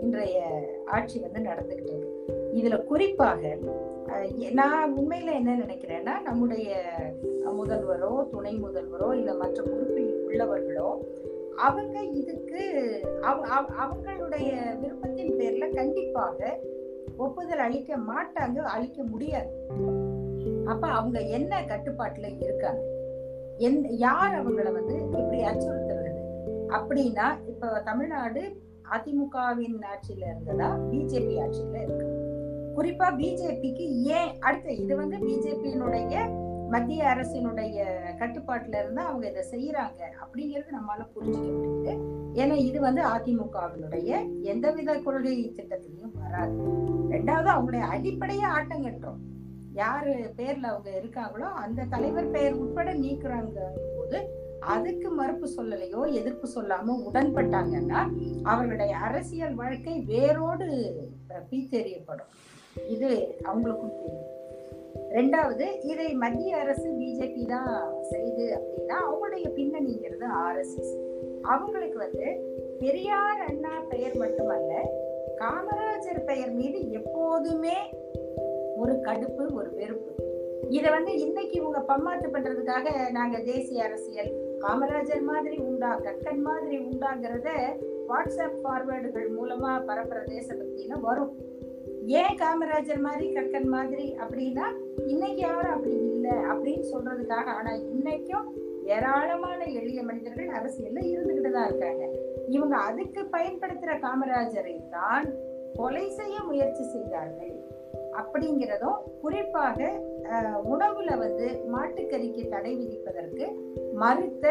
இன்றைய 0.00 0.38
ஆட்சி 0.86 1.16
வந்து 1.20 1.40
நடந்துகிட்டு 1.50 1.92
இருக்கு. 1.92 2.36
இதுல 2.54 2.76
குறிப்பாக 2.84 3.40
நான் 4.52 4.92
உண்மையில 4.96 5.32
என்ன 5.40 5.50
நினைக்கிறேன்னா 5.56 6.14
நம்முடைய 6.22 6.68
முதல்வரோ 7.58 8.12
துணை 8.30 8.52
முதல்வரோ 8.62 9.08
இல்ல 9.16 9.30
மற்ற 9.34 9.58
பொறுப்பில் 9.62 10.12
உள்ளவர்களோ 10.26 10.88
அவங்க 11.56 11.96
இதுக்கு 12.20 12.62
அவங்களுடைய 13.84 14.50
விருப்பத்தின் 14.80 15.32
பேர்ல 15.38 15.64
கண்டிப்பாக 15.74 16.38
ஒப்புதல் 17.16 17.58
அளிக்க 17.58 17.96
மாட்டாங்க 17.96 18.56
அளிக்க 18.56 19.02
முடியாது. 19.02 19.50
அப்ப 20.66 20.88
அவங்க 20.88 21.20
என்ன 21.20 21.62
கட்டுப்பாட்டுல 21.62 22.40
இருக்காங்க? 22.40 22.82
எந் 23.58 23.86
யார் 23.88 24.44
அவங்கள 24.44 24.72
வந்து 24.72 24.94
இப்படி 24.94 25.42
அச்சுறுத்துறது? 25.42 26.22
அப்படின்னா 26.68 27.46
இப்ப 27.46 27.82
தமிழ்நாடு 27.84 28.62
அதிமுகவின் 28.90 29.78
ஆட்சியில 29.82 30.24
இருந்ததா? 30.24 30.66
பிஜேபி 30.66 31.34
ஆட்சியில 31.40 31.82
இருக்கு. 31.82 32.06
குறிப்பா 32.76 33.06
பிஜேபிக்கு 33.16 33.88
ஏன் 34.02 34.40
அடுத்து 34.40 34.76
இது 34.76 34.96
வந்து 34.96 35.16
பிஜேபியினுடைய 35.16 36.46
மத்திய 36.68 37.04
அரசினுடைய 37.04 37.84
கட்டுப்பாட்டுல 38.18 38.78
இருந்தா 38.78 39.04
அவங்க 39.04 39.30
இதை 39.30 39.44
செய்யறாங்க 39.50 40.00
அப்படிங்கிறது 40.22 40.70
நம்மளால 40.70 41.06
புரிஞ்சுக்க 41.14 41.52
முடியுது. 41.52 41.98
ஏன்னா 42.34 42.52
இது 42.52 42.80
வந்து 42.80 43.02
அதிமுகவினுடைய 43.02 44.26
எந்தவித 44.42 44.98
கொள்கை 44.98 45.54
திட்டத்திலையும் 45.56 46.14
வராது. 46.14 46.58
ரெண்டாவது 47.10 47.48
அவங்களுடைய 47.54 47.84
அடிப்படையே 47.94 48.46
ஆட்டங்கட்டுறோம் 48.58 49.20
யாரு 49.72 50.12
பேர்ல 50.36 50.66
அவங்க 50.70 50.90
இருக்காங்களோ 50.90 51.48
அந்த 51.64 51.86
தலைவர் 51.90 52.30
பெயர் 52.30 52.52
உட்பட 52.52 52.94
நீக்குறாங்க 52.94 53.58
போது 53.96 54.18
அதுக்கு 54.60 55.08
மறுப்பு 55.10 55.46
சொல்லலையோ 55.56 56.00
எதிர்ப்பு 56.12 56.46
சொல்லாம 56.54 56.96
உடன்பட்டாங்கன்னா 57.12 58.00
அவர்களுடைய 58.42 58.96
அரசியல் 58.96 59.54
வாழ்க்கை 59.54 59.94
வேரோடு 60.00 60.66
பீத்தெறியப்படும். 61.50 62.30
இது 62.88 63.10
அவங்களுக்கும் 63.44 63.96
தெரியும். 63.98 64.26
ரெண்டாவது 65.10 65.66
இதை 65.82 66.14
மத்திய 66.14 66.56
அரசு 66.56 66.88
பிஜேபி 66.98 67.44
தான் 67.46 67.70
செய்து 68.02 68.44
அப்படின்னா 68.56 68.96
அவங்களுடைய 69.06 69.46
பின்னணிங்கிறது 69.56 70.26
ஆர்எஸ்எஸ் 70.46 70.94
அவங்களுக்கு 71.42 71.98
வந்து 71.98 72.26
பெரியார் 72.78 73.40
அண்ணா 73.48 73.72
பெயர் 73.88 74.16
மட்டுமல்ல 74.16 74.72
காமராஜர் 75.40 76.24
பெயர் 76.24 76.50
மீது 76.50 76.90
எப்போதுமே 76.90 77.76
ஒரு 78.76 78.92
கடுப்பு 78.92 79.52
ஒரு 79.52 79.70
வெறுப்பு. 79.74 80.12
இதை 80.68 80.90
வந்து 80.90 81.18
இன்னைக்கு 81.18 81.54
இவங்க 81.60 81.84
பம்மாத்து 81.88 82.28
பண்றதுக்காக 82.32 83.10
நாங்க 83.10 83.38
தேசிய 83.38 83.84
அரசியல் 83.84 84.30
காமராஜர் 84.60 85.20
மாதிரி 85.20 85.56
உண்டா 85.56 86.00
கக்கன் 86.00 86.42
மாதிரி 86.42 86.78
உண்டாங்கிறத 86.78 87.48
வாட்ஸ்அப் 88.08 88.58
ஃபார்வேர்டுகள் 88.62 89.28
மூலமா 89.38 89.84
பரப்புற 89.86 90.20
தேசபக்தியில 90.24 91.00
வரும். 91.00 91.36
ஏன் 92.06 92.36
காமராஜர் 92.36 93.00
மாதிரி 93.00 93.34
கக்கன் 93.34 93.68
மாதிரி 93.68 94.16
அப்படின்னா 94.20 94.66
இன்னைக்கு 95.06 95.40
யாரும் 95.40 95.72
அப்படி 95.72 95.96
இல்லை 95.96 96.30
அப்படின்னு 96.30 96.84
சொல்றதுக்காக. 96.92 97.44
ஆனா 97.44 97.70
இன்னைக்கும் 97.70 98.48
ஏராளமான 98.84 99.64
எளிய 99.64 100.02
மனிதர்கள் 100.02 100.46
அரசியல்ல 100.46 101.00
இருந்துகிட்டு 101.14 101.50
தான் 101.50 101.66
இருக்காங்க. 101.66 102.04
இவங்க 102.48 102.76
அதுக்கு 102.88 103.22
பயன்படுத்துற 103.32 103.92
காமராஜரை 104.04 104.74
தான் 104.90 105.26
கொலை 105.74 106.04
செய்ய 106.10 106.36
முயற்சி 106.42 106.84
செய்தார்கள். 106.84 107.52
அப்படிங்கிறதும் 108.20 109.00
குறிப்பாக 109.20 109.78
உணவுல 110.72 111.10
வந்து 111.18 111.46
மாட்டுக்கறிக்கு 111.74 112.42
தடை 112.48 112.72
விதிப்பதற்கு 112.76 113.46
மறுத்த 113.94 114.46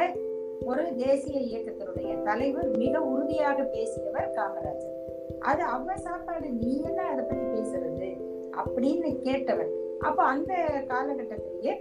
ஒரு 0.66 0.84
தேசிய 0.96 1.39
இயக்கத்தினுடைய 1.48 2.12
தலைவர் 2.22 2.70
மிக 2.77 3.01
உறுதியாக 3.01 3.63
பேசியவர் 3.63 4.30
காமராஜர். 4.38 4.96
அது 5.50 5.63
அவ 5.75 5.96
சாப்பாடு 6.06 6.48
நீ 6.62 6.72
என்ன 6.84 7.01
அதை 7.12 7.25
பத்தி 7.25 7.46
பேசுறது? 7.56 8.10
அப்படின்னு 8.62 9.10
கேட்டவர். 9.27 9.72
அப்ப 10.00 10.24
அந்த 10.24 10.54
காலகட்டத்திலேயே 10.88 11.74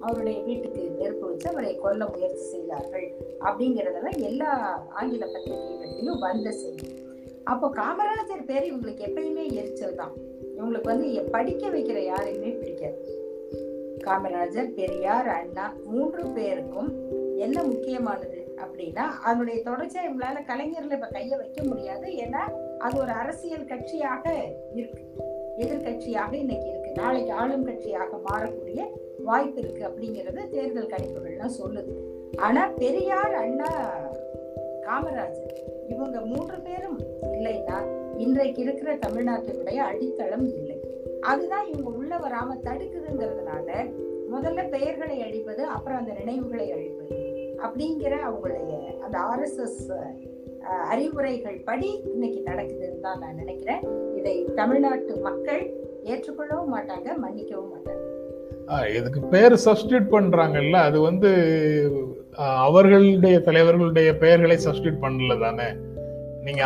அவருடைய 0.00 0.42
வீட்டுக்கு 0.42 0.90
நெருப்பு 0.98 1.26
வச்சு 1.26 1.48
அவரை 1.48 1.76
கொல்ல 1.76 2.06
முயற்சி 2.06 2.44
செய்தார்கள். 2.44 3.14
அப்படிங்கிறதெல்லாம் 3.40 4.18
எல்லா 4.18 4.50
ஆங்கில 4.88 5.26
பத்திரிகைகளிலும் 5.26 6.18
வந்த 6.18 6.50
செய்தி. 6.52 6.88
அப்போ 7.44 7.68
காமராஜர் 7.68 8.44
பேர் 8.46 8.74
இவங்களுக்கு 8.74 9.02
எப்பயுமே 9.06 9.52
எரிச்சல் 9.52 9.94
தான். 9.94 10.12
இவங்களுக்கு 10.56 10.82
வந்து 10.82 11.22
படிக்க 11.22 11.68
வைக்கிற 11.68 12.04
யாரையுமே 12.04 12.50
பிடிக்காது. 12.50 13.24
காமராஜர் 14.04 14.74
பெரியார் 14.74 15.28
அண்ணா 15.28 15.74
மூன்று 15.84 16.26
பேருக்கும் 16.26 16.94
என்ன 17.36 17.62
முக்கியமானது 17.62 18.54
அப்படின்னா 18.56 19.04
அதனுடைய 19.22 19.62
தொடர்ச்சியா 19.64 20.02
இவங்களால 20.08 20.42
கலைஞர்ல 20.46 20.92
இப்ப 20.92 21.08
கைய 21.12 21.36
வைக்க 21.36 21.62
முடியாது. 21.62 22.08
ஏன்னா 22.08 22.42
அது 22.78 23.00
ஒரு 23.00 23.10
அரசியல் 23.10 23.64
கட்சியாக 23.64 24.34
இருக்கு. 24.74 25.02
எதிர்கட்சியாக 25.58 26.32
இன்னைக்கு 26.32 26.68
இருக்கு. 26.68 26.90
நாளைக்கு 26.94 27.32
ஆளும் 27.32 27.66
கட்சியாக 27.66 28.20
மாறக்கூடிய 28.30 28.82
வாய்ப்பு 29.28 29.60
இருக்கு 29.62 29.82
அப்படிங்கிறது 29.88 30.40
தேர்தல் 30.54 30.92
கணிப்புகள்லாம் 30.92 31.56
சொல்லுது. 31.60 31.94
ஆனா 32.46 32.62
பெரியார் 32.82 33.34
அண்ணா 33.42 33.70
காமராஜர் 34.86 35.54
இவங்க 35.92 36.18
மூன்று 36.32 36.58
பேரும் 36.66 36.98
இல்லைன்னா 37.36 37.78
இன்றைக்கு 38.24 38.60
இருக்கிற 38.62 38.90
தமிழ்நாட்டினுடைய 38.96 39.78
அடித்தளம் 39.90 40.46
இல்லை. 40.58 40.76
அதுதான் 41.30 41.66
இவங்க 41.72 41.90
உள்ள 42.00 42.12
வராம 42.24 42.56
தடுக்குதுங்கிறதுனால 42.66 43.68
முதல்ல 44.32 44.60
பெயர்களை 44.74 45.16
அழிப்பது 45.22 45.62
அப்புறம் 45.74 45.98
அந்த 45.98 46.12
நினைவுகளை 46.20 46.66
அழிப்பது 46.76 47.18
அப்படிங்கிற 47.66 48.14
அவங்களுடைய 48.28 48.72
அந்த 49.04 49.16
ஆர்எஸ்எஸ் 49.30 49.82
அறிவுரைகள் 50.92 51.58
படி 51.64 51.90
இன்னைக்கு 52.12 52.40
நடக்குதுன்னு 52.50 53.04
தான் 53.06 53.20
நான் 53.22 53.40
நினைக்கிறேன். 53.42 53.82
இதை 54.18 54.34
தமிழ்நாட்டு 54.54 55.14
மக்கள் 55.28 55.62
ஏற்றுக்கொள்ளவும் 56.04 56.72
மாட்டாங்க 56.74 57.08
மன்னிக்கவும் 57.24 57.72
மாட்டாங்க. 57.74 58.05
இதுக்கு 58.94 59.20
பேர் 59.20 59.52
சப்ஸ்டியூட் 59.52 60.06
பண்றாங்கல்ல 60.10 60.72
அது 60.72 61.00
வந்து 61.00 61.30
அவர்களுடைய 62.38 63.38
தலைவர்களுடைய 63.38 64.18
பெயர்களை 64.18 64.56
சப்ஸ்டியூட் 64.56 65.02
பண்ணல 65.02 65.40
தானே? 65.40 65.68
நீங்க 66.42 66.64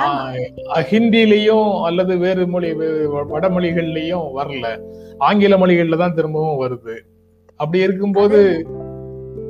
ஹிந்திலையும் 0.91 1.83
அல்லது 1.83 2.19
வேறு 2.19 2.47
மொழி 2.47 2.73
வடமொழிகள்லயும் 3.33 4.27
வரல. 4.37 4.67
ஆங்கில 5.19 5.57
மொழிகள்ல 5.57 5.97
தான் 5.97 6.15
திரும்பவும் 6.15 6.63
வருது. 6.63 6.97
அப்படி 7.57 7.83
இருக்கும்போது 7.83 8.67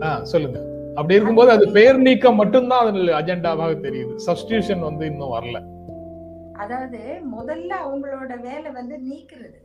ஆஹ் 0.01 0.23
சொல்லுங்க. 0.23 0.59
அப்படி 0.95 1.15
இருக்கும்போது 1.15 1.51
அது 1.51 1.71
பெயர் 1.71 1.99
நீக்கம் 1.99 2.35
மட்டும்தான் 2.35 2.87
அதில் 2.87 3.09
அஜெண்டாவாக 3.09 3.75
தெரியுது. 3.81 4.15
சப்ஸ்டியூஷன் 4.27 4.79
வந்து 4.79 5.07
இன்னும் 5.07 5.33
வரல. 5.33 5.59
அதாவது 6.53 6.99
முதல்ல 7.39 7.73
அவங்களோட 7.87 8.41
வேலை 8.43 8.71
வந்து 8.73 8.97
நீக்குறது. 8.97 9.59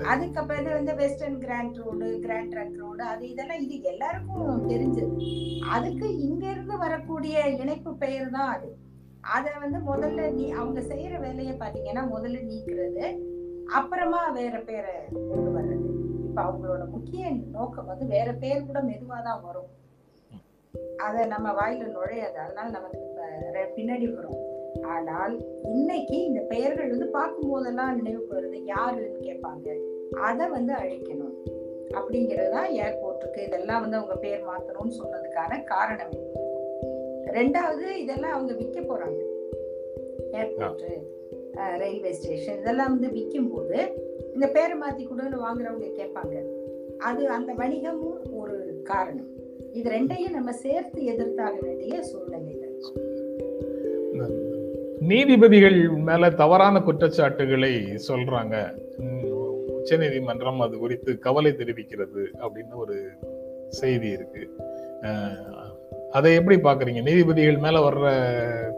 அதுக்கப்புறம் 0.00 0.60
இது 0.60 0.72
வந்து 0.72 0.94
western 0.94 1.38
grand 1.38 1.76
road 1.76 2.20
Grand 2.20 2.54
Trunk 2.54 2.76
Road 2.76 3.02
அது 3.02 3.28
இதெல்லாம் 3.28 3.58
இது 3.58 3.82
எல்லாருக்கும் 3.82 4.68
தெரிஞ்சது. 4.68 5.14
அதுக்கு 5.70 6.18
இங்க 6.18 6.50
இருந்து 6.50 6.78
வரக்கூடிய 6.78 7.48
இணைப்பு 7.48 7.94
பெயர் 7.96 8.30
தான் 8.30 8.56
அது. 8.56 8.76
அத 9.20 9.50
வந்து 9.60 9.78
முதல்ல 9.78 10.32
நீ 10.32 10.50
அவங்க 10.50 10.80
செய்யற 10.80 11.20
வேலையை 11.20 11.54
பாத்தீங்கன்னா 11.54 12.04
முதல்ல 12.14 12.40
நீக்குறது 12.50 13.04
அப்புறமா 13.74 14.28
வேற 14.28 14.58
பேரை 14.58 14.94
கொண்டு 15.10 15.50
வர்றது. 15.58 15.88
இப்ப 16.26 16.42
அவங்களோட 16.42 16.90
முக்கிய 16.90 17.30
நோக்கம் 17.30 17.86
வந்து 17.86 18.06
வேற 18.06 18.32
பேர் 18.32 18.66
கூட 18.66 18.80
மெதுவா 18.82 19.22
தான் 19.22 19.42
வரும். 19.42 19.70
அத 20.96 21.26
நம்ம 21.26 21.52
வாயில 21.52 21.86
நுழையாது. 21.96 22.34
அதனால 22.34 22.70
நமக்கு 22.70 22.98
பின்னாடி 23.76 24.14
வரும். 24.14 24.51
ஆனால் 24.80 25.44
இன்னைக்கு 25.62 26.22
இந்த 26.22 26.40
பெயர்கள் 26.40 26.90
வந்து 26.90 27.06
பார்க்கும் 27.06 27.50
போதெல்லாம் 27.50 27.94
நினைவுக்கு 27.94 28.36
வருது. 28.36 28.64
யாருன்னு 28.64 29.18
கேட்பாங்க. 29.18 29.80
அதை 30.10 30.48
வந்து 30.48 30.72
அழிக்கணும். 30.72 31.34
அப்படிங்கறதுதான் 31.90 32.70
ஏர்போர்ட்டுக்கு 32.70 33.46
இதெல்லாம் 33.46 33.80
வந்து 33.80 33.96
அவங்க 33.96 34.16
பேர் 34.16 34.40
மாத்தணும்னு 34.40 34.84
சொன்னதுக்கான 34.84 35.64
காரணமே 35.64 36.30
ரெண்டாவது 37.26 37.96
இதெல்லாம் 37.96 38.32
அவங்க 38.32 38.52
விற்க 38.52 38.80
போறாங்க. 38.80 39.20
ஏர்போர்ட் 40.32 40.82
ரயில்வே 41.78 42.12
ஸ்டேஷன் 42.12 42.58
இதெல்லாம் 42.58 42.90
வந்து 42.90 43.08
விற்கும் 43.08 43.50
போது 43.50 43.92
இந்த 44.34 44.46
பேரை 44.46 44.78
மாத்தி 44.78 45.00
கொடுன்னு 45.00 45.20
வாங்குறவங்க 45.20 45.80
கேட்பாங்க. 45.80 46.46
அது 46.98 47.28
அந்த 47.28 47.52
வணிகமும் 47.52 48.32
ஒரு 48.32 48.80
காரணம். 48.84 49.28
இது 49.72 49.90
ரெண்டையும் 49.90 50.30
நம்ம 50.30 50.52
சேர்த்து 50.52 51.02
எதிர்த்தாக 51.02 51.60
வேண்டிய 51.60 52.02
இருக்கோம். 52.10 54.51
நீதிபதிகள் 55.02 55.88
மேல 55.88 56.30
தவறான 56.30 56.80
குற்றச்சாட்டுகளை 56.80 57.74
சொல்றாங்க. 58.08 58.56
உச்ச 59.58 59.80
உச்சநீதிமன்றம் 59.82 60.60
அது 60.60 60.78
குறித்து 60.78 61.18
கவலை 61.18 61.50
தெரிவிக்கிறது 61.52 62.24
அப்படின்னு 62.40 62.74
ஒரு 62.74 63.10
செய்தி 63.68 64.08
இருக்கு. 64.08 64.48
அதை 66.10 66.34
எப்படி 66.34 66.56
பாக்குறீங்க 66.56 67.02
நீதிபதிகள் 67.02 67.56
மேல 67.56 67.90
வர்ற 67.90 68.12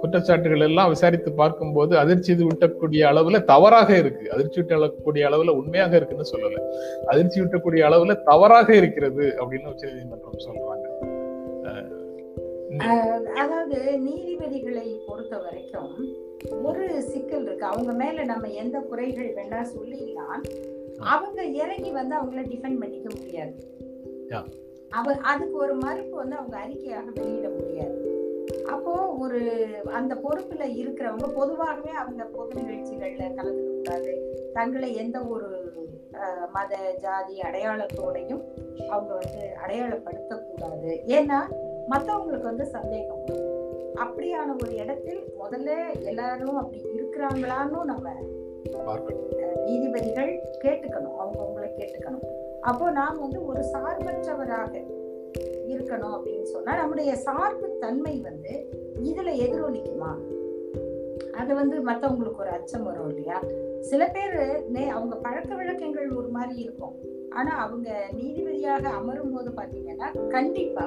குற்றச்சாட்டுகள் 0.02 0.60
எல்லாம் 0.60 0.88
விசாரித்து 0.88 1.32
பார்க்கும்போது 1.32 1.98
அதிர்ச்சி 1.98 2.34
ஊட்டக்கூடிய 2.34 3.02
அளவுல 3.10 3.44
தவறாக 3.44 3.96
இருக்கு. 3.96 4.32
அதிர்ச்சி 4.32 4.60
ஊட்டக்கூடிய 4.60 5.24
அளவுல 5.28 5.48
உண்மையாக 5.48 5.96
இருக்குன்னு 5.96 6.30
சொல்லல. 6.32 6.60
அதிர்ச்சி 7.06 7.40
ஊட்டக்கூடிய 7.40 7.82
அளவுல 7.90 8.22
தவறாக 8.22 8.74
இருக்கிறது 8.74 9.34
அப்படின்னு 9.40 9.66
உச்சநீதிமன்றம் 9.66 10.44
சொல்றாங்க. 10.46 10.82
அதாவது 13.40 13.98
நீதிபதிகளை 13.98 14.86
பொறுத்த 15.06 15.38
வரைக்கும் 15.38 15.94
ஒரு 16.62 17.02
சிக்கல் 17.02 17.44
இருக்கு. 17.46 17.64
அவங்க 17.64 17.92
மேல 17.92 18.24
நம்ம 18.24 18.48
எந்த 18.48 18.78
குறைகள் 18.78 19.34
வேணா 19.34 19.60
சொல்லிடலாம் 19.74 20.42
அவங்க 20.98 21.44
இறங்கி 21.44 21.90
வந்து 21.90 22.14
அவங்கள 22.16 22.42
டிஃபெண்ட் 22.52 22.80
பண்ணிக்க 22.80 23.08
முடியாது. 23.20 23.54
அவ 24.90 25.14
அதுக்கு 25.14 25.56
ஒரு 25.56 25.74
மறுப்பு 25.74 26.16
வந்து 26.16 26.36
அவங்க 26.36 26.56
அறிக்கையாக 26.58 27.12
வெளியிட 27.12 27.48
முடியாது. 27.48 27.98
அப்போ 28.70 29.06
ஒரு 29.06 29.40
அந்த 29.92 30.14
பொறுப்புல 30.14 30.64
இருக்கிறவங்க 30.80 31.28
பொதுவாகவே 31.34 31.90
அவங்க 31.90 32.24
பொது 32.24 32.52
நிகழ்ச்சிகள்ல 32.60 33.28
கலந்துக்க 33.38 33.76
கூடாது 33.76 34.12
தங்களை 34.52 34.94
எந்த 34.94 35.20
ஒரு 35.20 35.48
மத 36.52 36.74
ஜாதி 37.02 37.40
அடையாளத்தோடையும் 37.40 38.42
அவங்க 38.88 39.14
வந்து 39.14 39.44
அடையாளப்படுத்த 39.62 40.34
கூடாது 40.44 41.02
ஏன்னா 41.06 41.38
மத்தவங்களுக்கு 41.90 42.50
வந்து 42.50 42.66
சந்தேகம். 42.76 43.22
அப்படியான 44.02 44.50
ஒரு 44.62 44.72
இடத்தில் 44.82 45.22
முதல்ல 45.42 45.70
எல்லாரும் 46.10 46.56
அப்படி 46.56 46.80
இருக்கிறாங்களான்னு 46.96 47.78
நம்ம 47.92 48.12
நீதிபதிகள் 49.66 50.32
கேட்டுக்கணும். 50.64 51.16
அவங்க 51.22 51.40
உங்களை 51.46 51.68
கேட்டுக்கணும். 51.78 52.24
அப்போ 52.60 52.90
நாம் 52.98 53.20
வந்து 53.20 53.40
ஒரு 53.46 53.62
சார்பற்றவராக 53.72 54.72
இருக்கணும் 55.72 56.14
அப்படின்னு 56.16 56.46
சொன்னா 56.54 56.72
நம்முடைய 56.76 57.10
சார்பு 57.26 57.66
தன்மை 57.80 58.14
வந்து 58.28 58.52
இதுல 59.10 59.30
எதிரொலிக்குமா? 59.44 60.12
அது 61.40 61.52
வந்து 61.54 61.76
மத்தவங்களுக்கு 61.88 62.42
ஒரு 62.44 62.52
அச்சம் 62.58 62.86
வரும் 62.88 63.08
இல்லையா? 63.08 63.38
சில 63.90 64.02
பேர் 64.14 64.38
அவங்க 64.96 65.14
பழக்க 65.16 65.50
வழக்கங்கள் 65.54 66.08
ஒரு 66.20 66.28
மாதிரி 66.28 66.54
இருக்கும். 66.60 66.94
ஆனா 67.30 67.52
அவங்க 67.66 67.90
நீதிபதியாக 68.18 68.84
அமரும் 68.98 69.32
போது 69.34 69.50
பாத்தீங்கன்னா 69.50 70.28
கண்டிப்பா 70.28 70.86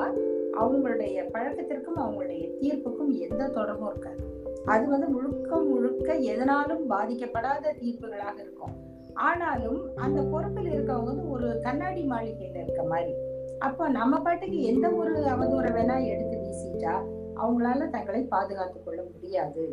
அவங்களுடைய 0.60 1.18
பழக்கத்திற்கும் 1.34 2.00
அவங்களுடைய 2.04 2.44
தீர்ப்புக்கும் 2.62 3.12
எந்த 3.28 3.48
தொடர்பும் 3.48 3.90
இருக்காது. 3.90 4.22
அது 4.66 4.86
வந்து 4.88 5.08
முழுக்க 5.08 5.60
முழுக்க 5.62 6.14
எதனாலும் 6.32 6.84
பாதிக்கப்படாத 6.90 7.74
தீர்ப்புகளாக 7.82 8.38
இருக்கும். 8.46 8.76
ஆனாலும் 9.14 9.80
அந்த 9.96 10.20
பொறுப்பில் 10.32 10.72
இருக்கவங்க 10.74 11.10
வந்து 11.12 11.26
ஒரு 11.30 11.48
கண்ணாடி 11.64 12.04
மாளிகையில 12.10 12.62
இருக்க 12.64 12.84
மாதிரி. 12.84 13.14
அப்போ 13.60 13.84
நம்ம 13.90 14.20
பாட்டுக்கு 14.20 14.58
எந்த 14.62 14.88
ஒரு 15.02 15.14
அவதூறை 15.34 15.70
வேணா 15.78 15.96
எடுத்து 16.12 16.36
வீசிட்டா 16.44 16.96
அவங்களால 17.42 17.90
தங்களை 17.90 18.22
பாதுகாத்து 18.34 18.84
கொள்ள 18.84 19.00
முடியாது. 19.12 19.64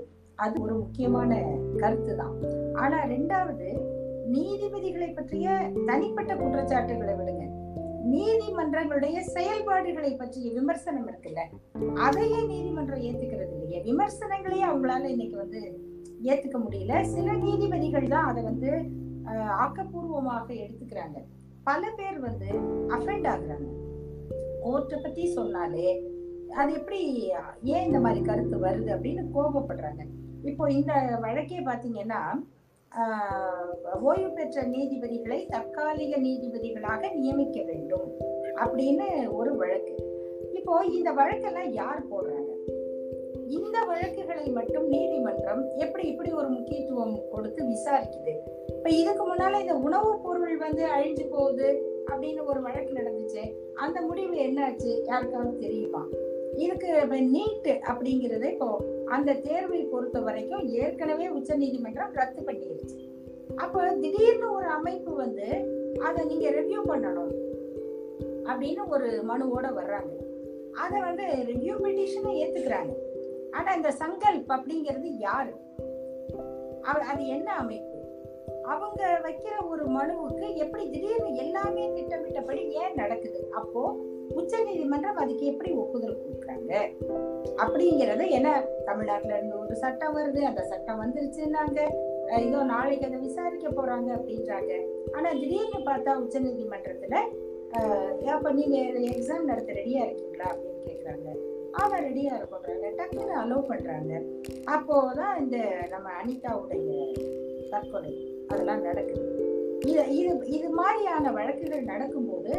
அது 0.45 0.55
ஒரு 0.63 0.75
முக்கியமான 0.75 1.33
கருத்து 1.77 2.15
தான் 2.17 2.35
ஆனா 2.75 2.97
ரெண்டாவது 3.05 3.69
நீதிபதிகளை 4.33 5.09
பற்றிய 5.15 5.49
தனிப்பட்ட 5.87 6.33
குற்றச்சாட்டுகளை 6.35 7.15
விடுங்க. 7.15 7.45
நீதிமன்றங்களுடைய 8.13 9.17
செயல்பாடுகளை 9.35 10.11
பற்றிய 10.21 10.47
விமர்சனம் 10.59 11.07
இருக்குல்ல? 11.11 11.43
அதையே 12.07 12.41
நீதிமன்றம் 12.53 13.05
ஏத்துக்கிறது 13.09 13.55
இல்லையே. 13.57 13.79
விமர்சனங்களையே 13.89 14.65
அவங்களால 14.71 15.11
இன்னைக்கு 15.15 15.37
வந்து 15.43 15.61
ஏத்துக்க 16.31 16.59
முடியல. 16.65 17.03
சில 17.15 17.29
நீதிபதிகள் 17.45 18.13
தான் 18.15 18.29
அதை 18.31 18.43
வந்து 18.51 18.71
ஆக்கப்பூர்வமாக 19.65 20.49
எடுத்துக்கிறாங்க. 20.65 21.19
பல 21.69 21.83
பேர் 21.99 22.19
வந்து 22.29 22.49
அஃபெண்ட் 22.97 23.29
ஆகுறாங்க. 23.35 23.69
கோர்ட்டை 24.65 24.99
பத்தி 25.05 25.25
சொன்னாலே 25.39 25.89
அது 26.61 26.71
எப்படி 26.81 27.01
ஏன் 27.75 27.87
இந்த 27.89 27.99
மாதிரி 28.05 28.21
கருத்து 28.25 28.57
வருது 28.67 28.91
அப்படின்னு 28.97 29.23
கோபப்படுறாங்க. 29.37 30.03
இப்போ 30.51 30.65
இந்த 30.79 30.93
வழக்கே 31.27 31.61
பாத்தீங்கன்னா 31.71 32.21
ஓய்வு 34.03 34.31
பெற்ற 34.31 34.63
நீதிபதிகளை 34.63 35.47
தற்காலிக 35.49 36.17
நீதிபதிகளாக 36.17 37.15
நியமிக்க 37.15 37.63
வேண்டும் 37.63 38.13
அப்படின்னு 38.57 39.33
ஒரு 39.33 39.57
வழக்கு. 39.57 39.95
இப்போ 40.53 40.85
இந்த 40.85 41.13
வழக்கெல்லாம் 41.13 41.71
யார் 41.71 42.03
போடுறாங்க? 42.07 42.73
இந்த 43.49 43.83
வழக்குகளை 43.83 44.51
மட்டும் 44.51 44.89
நீதிமன்றம் 44.89 45.71
எப்படி 45.77 46.09
இப்படி 46.09 46.33
ஒரு 46.33 46.49
முக்கியத்துவம் 46.49 47.21
கொடுத்து 47.31 47.65
விசாரிக்குது? 47.65 48.33
இப்ப 48.77 48.91
இதுக்கு 48.91 49.35
முன்னால 49.35 49.61
இந்த 49.61 49.75
உணவுப் 49.75 50.23
பொருள் 50.23 50.57
வந்து 50.57 50.87
அழிஞ்சு 50.87 51.27
போகுது 51.31 51.83
அப்படின்னு 52.07 52.45
ஒரு 52.45 52.63
வழக்கு 52.63 52.95
நடந்துச்சு. 52.95 53.53
அந்த 53.75 54.01
முடிவு 54.01 54.35
என்னாச்சு? 54.35 55.01
யாருக்காவது 55.05 55.59
தெரியுமா? 55.59 56.07
இதுக்கு 56.57 57.07
நீட்டு 57.07 57.73
அப்படிங்கிறது 57.73 58.53
இப்போ 58.53 58.94
அந்த 59.07 59.33
தேர்வை 59.33 59.83
பொறுத்த 59.83 60.21
வரைக்கும் 60.21 60.69
ஏற்கனவே 60.69 61.29
உச்ச 61.29 61.55
நீதிமன்றம் 61.55 62.13
ரத்து 62.13 62.43
பண்ணிடுச்சு 62.43 63.13
அப்போ 63.57 63.89
திடீர்னு 63.89 64.53
ஒரு 64.53 64.67
அமைப்பு 64.67 65.15
வந்து 65.15 65.47
அதை 66.01 66.25
நீங்க 66.25 66.51
ரிவ்யூ 66.51 66.81
பண்ணணும் 66.87 67.43
அப்படின்னு 68.45 68.89
ஒரு 68.89 69.25
மனுவோட 69.29 69.65
வர்றாங்க. 69.65 70.27
அதை 70.73 71.01
வந்து 71.01 71.25
ரிவ்யூ 71.25 71.75
பெட்டிஷனை 71.83 72.29
ஏத்துக்கிறாங்க. 72.29 72.95
ஆனா 73.51 73.75
இந்த 73.75 73.89
சங்கல்ப் 73.89 74.53
அப்படிங்கிறது 74.53 75.17
யாரு? 75.19 75.53
அவ- 76.83 77.05
அது 77.05 77.27
என்ன 77.27 77.53
அமைப்பு? 77.53 78.03
அவங்க 78.63 79.21
வைக்கிற 79.23 79.69
ஒரு 79.69 79.85
மனுவுக்கு 79.87 80.55
எப்படி 80.55 80.91
திடீர்னு 80.91 81.35
எல்லாமே 81.35 81.93
திட்டமிட்டபடி 81.93 82.71
ஏன் 82.71 82.95
நடக்குது? 82.95 83.49
அப்போ 83.51 84.05
உச்ச 84.41 84.63
நீதிமன்றம் 84.65 85.21
அதுக்கு 85.23 85.45
எப்படி 85.47 85.71
ஒப்புதல் 85.83 86.21
கொடுக்குறாங்க? 86.23 86.73
அப்படிங்கறது 87.65 88.25
ஏன்னா 88.37 88.53
தமிழ்நாட்டுல 88.89 89.37
இருந்து 89.37 89.57
ஒரு 89.59 89.75
சட்டம் 89.83 90.17
வருது 90.17 90.41
அந்த 90.51 90.63
சட்டம் 90.73 91.01
வந்துருச்சுன்னாங்க. 91.03 91.81
இதோ 92.47 92.61
நாளைக்கு 92.63 93.07
அதை 93.07 93.19
விசாரிக்க 93.19 93.69
போறாங்க 93.69 94.09
அப்படின்றாங்க. 94.19 94.73
ஆனா 95.17 95.31
திடீர்னு 95.41 95.81
பார்த்தா 95.91 96.15
உச்ச 96.23 96.39
நீதிமன்றத்துல 96.39 97.17
அப்ப 98.35 98.51
நீங்க 98.59 98.77
எக்ஸாம் 99.13 99.49
நடத்த 99.51 99.73
ரெடியா 99.73 100.01
இருக்கீங்களா 100.07 100.49
அப்படின்னு 100.53 100.83
கேக்குறாங்க. 100.89 101.29
ஆமா 101.81 101.97
ரெடியா 102.09 102.33
இருக்கோன்றாங்க. 102.39 102.89
டக்குன்னு 102.99 103.35
அலோவ் 103.43 103.71
பண்றாங்க. 103.71 104.13
அப்போதான் 104.75 105.35
இந்த 105.43 105.59
நம்ம 105.91 106.09
அனிதாவுடைய 106.21 106.91
தற்கொலை 107.73 108.15
அதெல்லாம் 108.49 108.83
நடக்குது. 108.83 109.31
இது 109.91 110.03
இது 110.19 110.33
இது 110.57 110.69
மாதிரியான 110.81 111.33
வழக்குகள் 111.33 111.91
நடக்கும்போது 111.93 112.53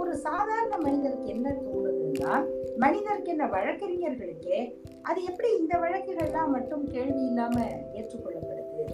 ஒரு 0.00 0.16
சாதாரண 0.16 0.76
மனிதருக்கு 0.76 1.28
என்ன 1.28 1.50
தோணுதுன்னா 1.50 2.44
மனிதருக்கு 2.76 3.30
என்ன 3.30 3.46
வழக்கறிஞர்களுக்கே 3.46 4.82
அது 5.02 5.24
எப்படி 5.24 5.56
இந்த 5.58 5.78
வழக்குகள்லாம் 5.78 6.48
மட்டும் 6.48 6.84
கேள்வி 6.84 7.26
இல்லாம 7.26 7.60
ஏற்றுக்கொள்ளப்படுது? 7.94 8.92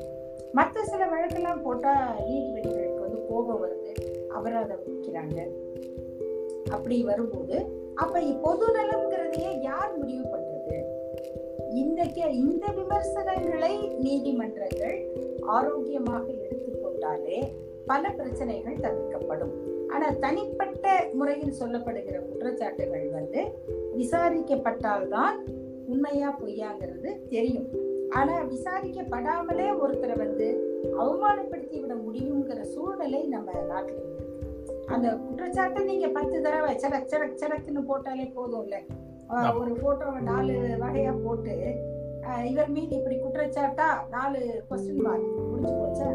மற்ற 0.52 0.84
சில 0.84 1.06
வழக்கெல்லாம் 1.06 1.62
போட்டா 1.62 2.16
நீதிபதிகளுக்கு 2.28 3.00
வந்து 3.00 3.26
கோபம் 3.28 3.66
வருது. 3.66 3.92
அபராதம் 4.28 4.80
வைக்கிறாங்க 4.86 5.48
அப்படி 6.70 7.04
வரும்போது 7.04 7.64
அப்ப 7.94 8.20
பொது 8.42 8.66
நலம்ங்கிறதையே 8.66 9.60
யார் 9.60 9.98
முடிவு 9.98 10.22
பண்றது? 10.22 10.82
இந்த 11.70 12.04
கே- 12.04 12.34
இந்த 12.34 12.66
விமர்சனங்களை 12.74 13.88
நீதிமன்றங்கள் 13.88 15.06
ஆரோக்கியமாக 15.40 16.32
எடுத்துக்கொண்டாலே 16.32 17.52
பல 17.86 18.10
பிரச்சனைகள் 18.10 18.76
தவிர்க்கப்படும். 18.76 19.74
ஆனா 19.96 20.08
தனிப்பட்ட 20.24 20.86
முறையில் 21.18 21.58
சொல்லப்படுகிற 21.60 22.16
குற்றச்சாட்டுகள் 22.28 23.06
வந்து 23.18 23.42
விசாரிக்கப்பட்டால்தான் 24.00 25.36
உண்மையா 25.92 26.30
பொய்யாங்கிறது 26.40 27.10
தெரியும். 27.28 27.68
ஆனா 28.10 28.34
விசாரிக்கப்படாமலே 28.52 29.68
ஒருத்தரை 29.84 30.16
வந்து 30.18 30.46
அவமானப்படுத்தி 31.02 31.76
விட 31.80 31.94
முடியுங்கிற 32.06 32.60
சூழ்நிலை 32.74 33.20
நம்ம 33.34 33.52
நாட்டுல 33.70 33.98
இருக்கு. 34.02 34.24
அந்த 34.86 35.08
குற்றச்சாட்டை 35.24 35.80
நீங்க 35.84 36.08
பத்து 36.08 36.36
தடவை 36.42 36.74
சடக் 36.82 37.10
சடக் 37.12 37.40
சடக்குன்னு 37.42 37.82
போட்டாலே 37.90 38.26
போதும்ல. 38.36 38.76
ஒரு 39.60 39.72
போட்டோவை 39.82 40.20
நாலு 40.30 40.54
வகையா 40.82 41.12
போட்டு 41.24 41.54
இவர் 42.50 42.70
மீது 42.76 42.92
இப்படி 42.96 43.16
குற்றச்சாட்டா 43.16 43.88
நாலு 44.10 44.40
கொஸ்டின் 44.70 45.02
மார்க் 45.06 45.34
முடிஞ்சு 45.50 45.74
போச்சா? 45.80 46.08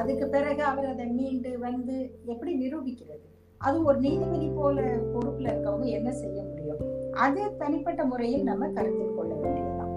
அதுக்கு 0.00 0.26
பிறகு 0.28 0.62
அவர் 0.70 0.86
அதை 0.92 1.06
மீண்டு 1.18 1.50
வந்து 1.64 1.96
எப்படி 2.24 2.52
நிரூபிக்கிறது? 2.62 3.24
அது 3.60 3.76
ஒரு 3.88 3.98
நீதிபதி 3.98 4.48
போல 4.56 4.76
பொறுப்புல 5.12 5.50
இருக்கவங்க 5.52 5.86
என்ன 5.98 6.10
செய்ய 6.12 6.38
முடியும்? 6.48 6.80
அது 7.24 7.42
தனிப்பட்ட 7.58 8.00
முறையில் 8.04 8.48
நம்ம 8.50 8.68
கருத்தில் 8.76 9.16
கொள்ள 9.18 9.32
வேண்டியதுதான். 9.34 9.92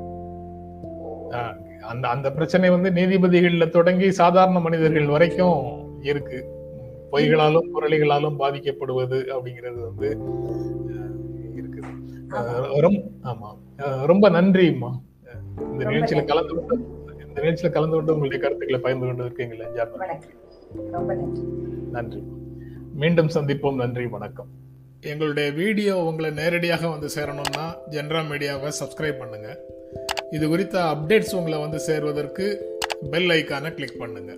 அந்த 1.91 2.05
அந்த 2.07 2.27
பிரச்சனை 2.33 2.67
வந்து 2.69 2.89
நீதிபதிகள்ல 2.91 3.65
தொடங்கி 3.69 4.07
சாதாரண 4.11 4.59
மனிதர்கள் 4.59 5.13
வரைக்கும் 5.15 5.59
இருக்கு. 6.11 6.39
பொய்களாலும் 7.11 7.71
குரலிகளாலும் 7.75 8.39
பாதிக்கப்படுவது 8.39 9.19
அப்படிங்கிறது 9.33 9.79
வந்து 9.87 10.09
இருக்குது 11.59 11.91
ரொம்ப 12.85 13.01
ஆமா. 13.31 13.49
ரொம்ப 14.11 14.29
நன்றிம்மா 14.29 14.91
இந்த 15.71 15.83
நிகழ்ச்சியில. 15.89 16.23
கலந்து 16.31 16.53
கொண்டு 16.55 16.75
இந்த 17.37 17.49
நிகழ்ச்சியில 17.49 17.71
கலந்து 17.71 17.95
கொண்டு 17.95 18.13
உங்களுடைய 18.13 18.39
கருத்துக்களை 18.43 18.79
பகிர்ந்து 18.79 19.05
கொண்டதற்கு 19.05 19.43
எங்களை 19.43 19.65
வணக்கம். 19.97 20.23
ரொம்ப 20.91 21.17
நன்றி. 21.91 22.23
மீண்டும் 22.95 23.27
சந்திப்போம். 23.27 23.75
நன்றி. 23.75 24.05
வணக்கம். 24.05 24.47
எங்களுடைய 25.01 25.51
வீடியோ 25.51 25.97
உங்களை 25.97 26.31
நேரடியாக 26.31 26.87
வந்து 26.87 27.07
சேரணும்னா 27.15 27.65
ஜென்ரா 27.89 28.21
மீடியாவை 28.31 28.71
சப்ஸ்கிரைப் 28.79 29.19
பண்ணுங்க. 29.19 29.59
இது 30.31 30.47
குறித்த 30.47 30.79
அப்டேட்ஸ் 30.79 31.35
உங்களை 31.35 31.59
வந்து 31.59 31.79
சேர்வதற்கு 31.79 32.77
பெல் 33.11 33.29
ஐக்கானை 33.29 33.73
கிளிக் 33.73 33.99
பண்ணுங்க. 33.99 34.33